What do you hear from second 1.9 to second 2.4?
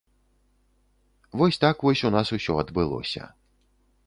у нас